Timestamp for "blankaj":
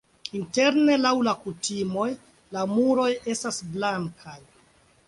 3.77-4.41